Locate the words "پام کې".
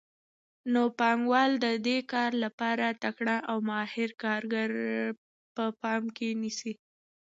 5.81-6.29